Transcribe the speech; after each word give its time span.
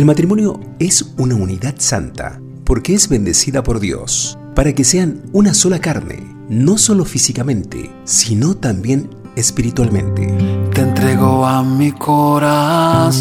El 0.00 0.06
matrimonio 0.06 0.58
es 0.78 1.12
una 1.18 1.34
unidad 1.34 1.74
santa 1.76 2.40
porque 2.64 2.94
es 2.94 3.10
bendecida 3.10 3.62
por 3.62 3.80
Dios 3.80 4.38
para 4.54 4.74
que 4.74 4.82
sean 4.82 5.20
una 5.34 5.52
sola 5.52 5.78
carne, 5.78 6.20
no 6.48 6.78
solo 6.78 7.04
físicamente, 7.04 7.94
sino 8.04 8.56
también 8.56 9.10
espiritualmente. 9.36 10.26
Te 10.72 10.80
entrego 10.80 11.44
a 11.44 11.62
mi 11.62 11.92
corazón. 11.92 13.20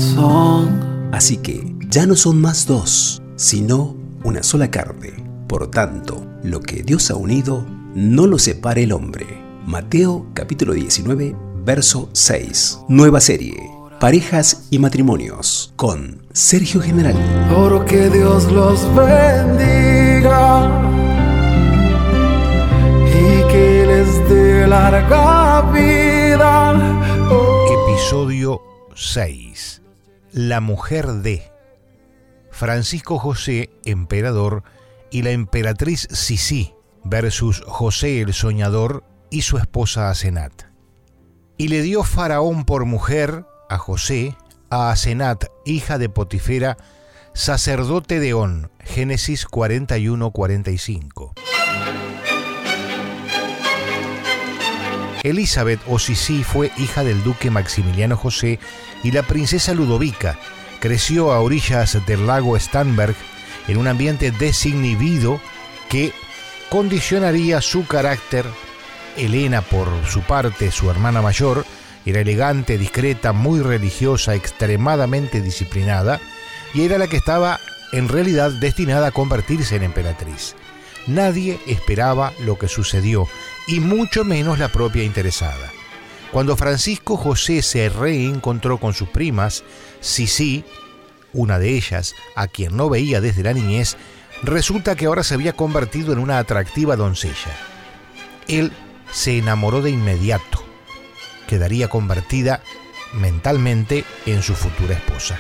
Así 1.12 1.36
que 1.36 1.76
ya 1.90 2.06
no 2.06 2.16
son 2.16 2.40
más 2.40 2.66
dos, 2.66 3.22
sino 3.36 3.98
una 4.24 4.42
sola 4.42 4.72
carne. 4.72 5.22
Por 5.50 5.70
tanto, 5.70 6.26
lo 6.44 6.62
que 6.62 6.82
Dios 6.84 7.12
ha 7.12 7.16
unido, 7.16 7.66
no 7.94 8.26
lo 8.26 8.40
separe 8.40 8.84
el 8.84 8.94
hombre. 8.94 9.44
Mateo 9.66 10.28
capítulo 10.34 10.72
19, 10.72 11.36
verso 11.66 12.10
6. 12.14 12.80
Nueva 12.88 13.20
serie. 13.20 13.70
Parejas 14.00 14.68
y 14.70 14.80
matrimonios 14.80 15.74
con 15.76 16.22
Sergio 16.40 16.80
General. 16.82 17.16
Oro 17.54 17.84
que 17.86 18.10
Dios 18.10 18.50
los 18.50 18.82
bendiga 18.96 20.72
y 23.08 23.52
que 23.52 23.86
les 23.86 24.30
dé 24.30 24.66
larga 24.66 25.70
vida. 25.74 27.28
Oh. 27.30 27.92
Episodio 27.92 28.62
6. 28.96 29.82
La 30.32 30.62
mujer 30.62 31.08
de 31.08 31.52
Francisco 32.52 33.20
José, 33.20 33.70
emperador, 33.84 34.64
y 35.12 35.24
la 35.24 35.32
emperatriz 35.32 36.08
Sisi 36.10 36.74
versus 37.04 37.62
José 37.68 38.22
el 38.22 38.34
soñador 38.34 39.04
y 39.30 39.42
su 39.42 39.58
esposa 39.58 40.10
Asenat. 40.10 40.54
Y 41.58 41.68
le 41.68 41.82
dio 41.82 42.04
Faraón 42.06 42.64
por 42.64 42.86
mujer 42.86 43.46
a 43.70 43.78
José, 43.78 44.38
a 44.70 44.92
Asenat, 44.92 45.46
hija 45.66 45.98
de 45.98 46.10
Potifera, 46.10 46.78
sacerdote 47.34 48.20
de 48.20 48.34
On, 48.34 48.72
Génesis 48.84 49.48
41-45. 49.48 51.34
Elizabeth 55.24 55.82
o 55.88 56.00
fue 56.00 56.72
hija 56.78 57.04
del 57.04 57.24
duque 57.24 57.52
Maximiliano 57.52 58.16
José 58.16 58.60
y 59.04 59.12
la 59.12 59.24
princesa 59.24 59.74
Ludovica. 59.74 60.40
Creció 60.80 61.34
a 61.34 61.42
orillas 61.42 61.98
del 62.06 62.26
lago 62.26 62.58
Starnberg 62.58 63.16
en 63.68 63.78
un 63.78 63.88
ambiente 63.88 64.32
desinhibido 64.32 65.42
que 65.90 66.14
condicionaría 66.70 67.60
su 67.62 67.86
carácter. 67.86 68.46
Elena, 69.18 69.62
por 69.62 69.90
su 70.08 70.22
parte, 70.22 70.72
su 70.72 70.90
hermana 70.90 71.22
mayor, 71.22 71.66
era 72.06 72.22
elegante, 72.22 72.78
discreta, 72.78 73.34
muy 73.34 73.62
religiosa, 73.62 74.36
extremadamente 74.36 75.42
disciplinada, 75.42 76.20
y 76.74 76.84
era 76.84 76.98
la 76.98 77.08
que 77.08 77.18
estaba 77.18 77.60
en 77.92 78.08
realidad 78.08 78.52
destinada 78.52 79.08
a 79.08 79.12
convertirse 79.12 79.76
en 79.76 79.84
emperatriz. 79.84 80.56
Nadie 81.08 81.60
esperaba 81.66 82.34
lo 82.40 82.58
que 82.58 82.68
sucedió, 82.68 83.28
y 83.68 83.80
mucho 83.80 84.24
menos 84.24 84.60
la 84.60 84.70
propia 84.70 85.04
interesada. 85.04 85.72
Cuando 86.32 86.56
Francisco 86.56 87.18
José 87.18 87.62
se 87.64 87.90
reencontró 87.90 88.78
con 88.78 88.94
sus 88.94 89.10
primas, 89.10 89.64
Sisi, 90.00 90.64
una 91.34 91.58
de 91.58 91.76
ellas, 91.76 92.14
a 92.36 92.48
quien 92.48 92.78
no 92.78 92.90
veía 92.90 93.22
desde 93.22 93.44
la 93.44 93.54
niñez, 93.54 93.98
resulta 94.44 94.96
que 94.96 95.08
ahora 95.08 95.24
se 95.24 95.34
había 95.34 95.54
convertido 95.54 96.14
en 96.14 96.20
una 96.20 96.38
atractiva 96.38 96.96
doncella. 96.96 97.56
Él 98.48 98.72
se 99.12 99.38
enamoró 99.38 99.82
de 99.82 99.90
inmediato. 99.92 100.59
Quedaría 101.50 101.88
convertida 101.88 102.62
mentalmente 103.12 104.06
en 104.28 104.44
su 104.44 104.54
futura 104.54 104.94
esposa. 104.94 105.40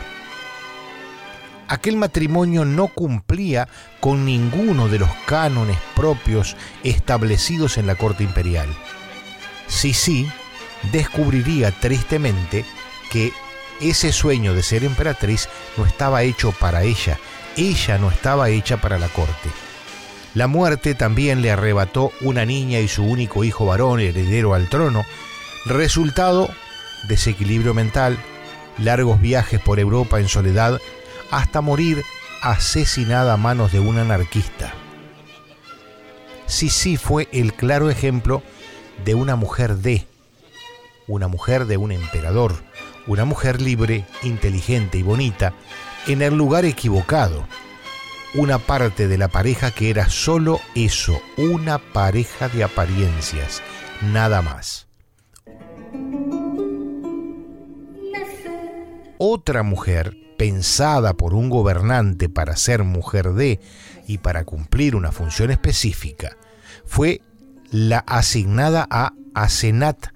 Aquel 1.68 1.98
matrimonio 1.98 2.66
no 2.66 2.88
cumplía 2.88 3.68
con 4.00 4.26
ninguno 4.26 4.88
de 4.88 4.98
los 4.98 5.12
cánones 5.28 5.78
propios 5.96 6.58
establecidos 6.84 7.78
en 7.78 7.86
la 7.86 7.94
corte 7.94 8.24
imperial. 8.24 8.68
Sisi 9.68 10.28
descubriría 10.92 11.70
tristemente 11.80 12.66
que 13.12 13.32
ese 13.80 14.12
sueño 14.12 14.56
de 14.56 14.64
ser 14.64 14.84
emperatriz 14.84 15.48
no 15.78 15.86
estaba 15.86 16.24
hecho 16.24 16.54
para 16.54 16.82
ella, 16.82 17.20
ella 17.56 18.00
no 18.00 18.10
estaba 18.10 18.50
hecha 18.50 18.78
para 18.78 18.98
la 18.98 19.10
corte. 19.10 19.52
La 20.34 20.48
muerte 20.48 20.96
también 20.96 21.44
le 21.44 21.52
arrebató 21.52 22.12
una 22.22 22.46
niña 22.46 22.80
y 22.80 22.88
su 22.88 23.04
único 23.04 23.44
hijo 23.44 23.68
varón, 23.68 24.00
heredero 24.00 24.56
al 24.56 24.70
trono, 24.70 25.06
resultado 25.66 26.50
desequilibrio 27.08 27.74
mental, 27.74 28.18
largos 28.78 29.22
viajes 29.22 29.60
por 29.60 29.80
Europa 29.80 30.20
en 30.20 30.28
soledad, 30.28 30.80
hasta 31.32 31.62
morir 31.62 32.04
asesinada 32.42 33.34
a 33.34 33.38
manos 33.38 33.72
de 33.72 33.80
un 33.80 33.98
anarquista. 33.98 34.74
Sisi 36.46 36.98
fue 36.98 37.28
el 37.32 37.54
claro 37.54 37.90
ejemplo 37.90 38.42
de 39.06 39.16
una 39.16 39.36
mujer 39.36 39.78
de, 39.78 40.08
una 41.08 41.28
mujer 41.28 41.66
de 41.66 41.78
un 41.78 41.92
emperador, 41.92 42.56
una 43.08 43.26
mujer 43.26 43.62
libre, 43.62 44.06
inteligente 44.24 44.98
y 44.98 45.04
bonita, 45.04 45.54
en 46.08 46.22
el 46.22 46.36
lugar 46.36 46.66
equivocado. 46.66 47.48
Una 48.36 48.60
parte 48.60 49.08
de 49.08 49.18
la 49.18 49.28
pareja 49.28 49.72
que 49.72 49.90
era 49.90 50.10
solo 50.10 50.60
eso, 50.76 51.20
una 51.38 51.80
pareja 51.80 52.48
de 52.50 52.64
apariencias, 52.64 53.62
nada 54.02 54.42
más. 54.42 54.89
Otra 59.22 59.64
mujer, 59.64 60.16
pensada 60.38 61.14
por 61.14 61.34
un 61.34 61.50
gobernante 61.50 62.30
para 62.30 62.56
ser 62.56 62.86
mujer 62.86 63.34
de 63.34 63.60
y 64.08 64.20
para 64.20 64.46
cumplir 64.46 64.96
una 64.96 65.12
función 65.12 65.52
específica, 65.52 66.38
fue 66.86 67.22
la 67.70 68.00
asignada 68.00 68.88
a 68.90 69.12
Asenat, 69.34 70.08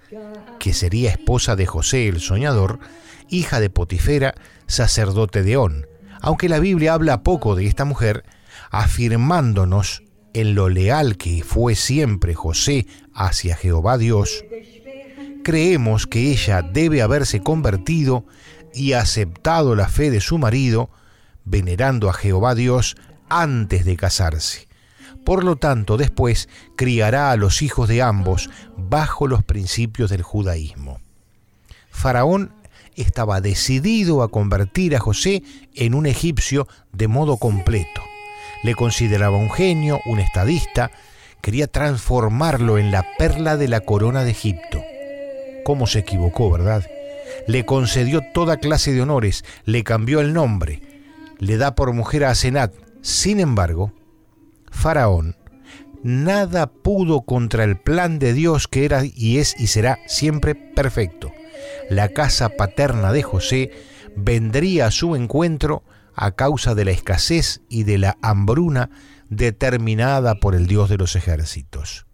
que 0.57 0.73
sería 0.73 1.11
esposa 1.11 1.57
de 1.57 1.65
José 1.65 2.07
el 2.07 2.21
Soñador, 2.21 2.79
hija 3.27 3.59
de 3.59 3.69
Potifera, 3.69 4.35
sacerdote 4.67 5.43
de 5.43 5.57
On, 5.57 5.85
aunque 6.21 6.47
la 6.47 6.59
Biblia 6.59 6.93
habla 6.93 7.23
poco 7.23 7.55
de 7.55 7.65
esta 7.65 7.83
mujer, 7.83 8.23
afirmándonos 8.71 10.03
en 10.33 10.55
lo 10.55 10.69
leal 10.69 11.17
que 11.17 11.43
fue 11.43 11.75
siempre 11.75 12.35
José 12.35 12.87
hacia 13.13 13.57
Jehová 13.57 13.97
Dios, 13.97 14.45
creemos 15.43 16.07
que 16.07 16.31
ella 16.31 16.61
debe 16.61 17.01
haberse 17.01 17.41
convertido 17.41 18.25
y 18.73 18.93
aceptado 18.93 19.75
la 19.75 19.87
fe 19.87 20.11
de 20.11 20.21
su 20.21 20.37
marido, 20.37 20.89
venerando 21.45 22.09
a 22.09 22.13
Jehová 22.13 22.55
Dios 22.55 22.95
antes 23.29 23.85
de 23.85 23.95
casarse. 23.95 24.67
Por 25.23 25.43
lo 25.43 25.55
tanto, 25.55 25.97
después 25.97 26.49
criará 26.75 27.31
a 27.31 27.37
los 27.37 27.61
hijos 27.61 27.87
de 27.87 28.01
ambos 28.01 28.49
bajo 28.77 29.27
los 29.27 29.43
principios 29.43 30.09
del 30.09 30.21
judaísmo. 30.21 30.99
Faraón 31.89 32.53
estaba 32.95 33.41
decidido 33.41 34.21
a 34.21 34.29
convertir 34.29 34.95
a 34.95 34.99
José 34.99 35.43
en 35.73 35.93
un 35.93 36.05
egipcio 36.05 36.67
de 36.91 37.07
modo 37.07 37.37
completo. 37.37 38.01
Le 38.63 38.75
consideraba 38.75 39.37
un 39.37 39.51
genio, 39.51 39.99
un 40.05 40.19
estadista, 40.19 40.91
quería 41.41 41.67
transformarlo 41.67 42.77
en 42.77 42.91
la 42.91 43.05
perla 43.17 43.57
de 43.57 43.67
la 43.67 43.81
corona 43.81 44.23
de 44.23 44.31
Egipto. 44.31 44.81
¿Cómo 45.65 45.87
se 45.87 45.99
equivocó, 45.99 46.51
verdad? 46.51 46.85
Le 47.47 47.65
concedió 47.65 48.21
toda 48.33 48.57
clase 48.57 48.93
de 48.93 49.01
honores, 49.01 49.43
le 49.65 49.83
cambió 49.83 50.19
el 50.19 50.33
nombre, 50.33 50.81
le 51.39 51.57
da 51.57 51.75
por 51.75 51.93
mujer 51.93 52.25
a 52.25 52.31
Asenat. 52.31 52.73
Sin 53.01 53.39
embargo, 53.39 53.93
Faraón 54.71 55.35
nada 56.03 56.67
pudo 56.67 57.21
contra 57.21 57.63
el 57.63 57.77
plan 57.77 58.19
de 58.19 58.33
Dios 58.33 58.67
que 58.67 58.83
era 58.83 59.03
y 59.05 59.37
es 59.37 59.55
y 59.57 59.67
será 59.67 59.99
siempre 60.05 60.53
perfecto 60.53 61.31
la 61.89 62.09
casa 62.09 62.49
paterna 62.49 63.11
de 63.11 63.23
José 63.23 63.71
vendría 64.15 64.87
a 64.87 64.91
su 64.91 65.15
encuentro 65.15 65.83
a 66.15 66.31
causa 66.31 66.75
de 66.75 66.85
la 66.85 66.91
escasez 66.91 67.61
y 67.69 67.83
de 67.83 67.97
la 67.97 68.17
hambruna 68.21 68.89
determinada 69.29 70.35
por 70.35 70.55
el 70.55 70.67
Dios 70.67 70.89
de 70.89 70.97
los 70.97 71.15
ejércitos. 71.15 72.05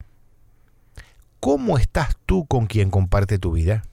¿Cómo 1.39 1.77
estás 1.77 2.17
tú 2.25 2.45
con 2.45 2.67
quien 2.67 2.89
comparte 2.89 3.39
tu 3.39 3.51
vida? 3.51 3.83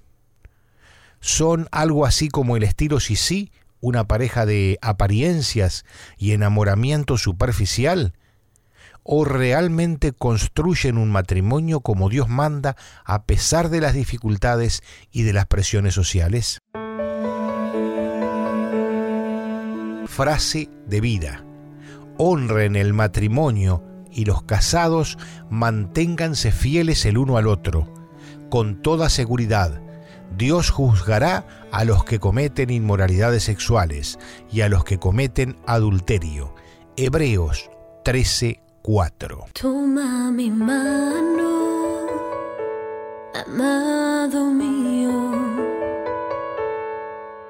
¿Son 1.21 1.69
algo 1.73 2.07
así 2.07 2.29
como 2.29 2.57
el 2.57 2.63
estilo 2.63 3.01
Sisi, 3.01 3.51
una 3.81 4.05
pareja 4.05 4.47
de 4.47 4.79
apariencias 4.83 5.85
y 6.17 6.33
enamoramiento 6.33 7.19
superficial? 7.19 8.15
o 9.09 9.25
realmente 9.25 10.13
construyen 10.13 10.99
un 10.99 11.11
matrimonio 11.11 11.81
como 11.81 12.09
Dios 12.09 12.29
manda 12.29 12.77
a 13.05 13.23
pesar 13.23 13.69
de 13.69 13.81
las 13.81 13.95
dificultades 13.95 14.83
y 15.13 15.23
de 15.23 15.33
las 15.33 15.47
presiones 15.47 15.95
sociales? 15.95 16.61
Frase 20.07 20.69
de 20.87 21.01
vida. 21.01 21.45
Honren 22.19 22.75
el 22.75 22.95
matrimonio 22.95 23.85
y 24.11 24.25
los 24.25 24.43
casados 24.43 25.19
manténganse 25.51 26.51
fieles 26.51 27.05
el 27.05 27.19
uno 27.19 27.37
al 27.37 27.47
otro, 27.47 27.93
con 28.51 28.83
toda 28.83 29.09
seguridad, 29.09 29.83
Dios 30.37 30.71
juzgará 30.71 31.47
a 31.71 31.85
los 31.85 32.05
que 32.05 32.19
cometen 32.19 32.71
inmoralidades 32.71 33.45
sexuales 33.45 34.19
y 34.51 34.63
a 34.63 34.69
los 34.69 34.85
que 34.85 34.99
cometen 34.99 35.57
adulterio. 35.67 36.55
Hebreos 36.97 37.71
13:4. 38.05 39.47
Toma 39.53 40.31
mi 40.31 40.51
mano, 40.51 42.07
amado 43.47 44.47
mío. 44.47 45.33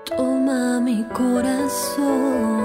Toma 0.05 0.81
mi 0.81 1.05
corazón. 1.15 2.56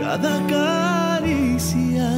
Cada 0.00 0.40
caricia, 0.48 2.08